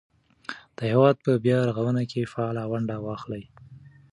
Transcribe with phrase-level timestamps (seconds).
[0.77, 3.43] د هېواد په بیا رغونه کې فعاله ونډه واخلئ.